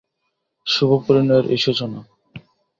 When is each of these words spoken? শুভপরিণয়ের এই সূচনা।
শুভপরিণয়ের 0.67 1.45
এই 1.53 1.59
সূচনা। 1.65 1.99